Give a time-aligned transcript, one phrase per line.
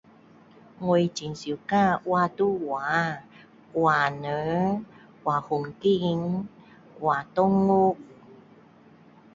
[0.85, 3.21] 我很喜欢画图画。
[3.71, 4.83] 画人，
[5.23, 6.47] 画风景，
[6.99, 7.95] 画动物。